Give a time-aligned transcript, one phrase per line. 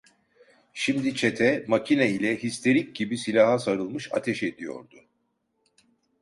[0.73, 4.97] Şimdi çete, makine ile histerik gibi silaha sarılmış ateş ediyordu.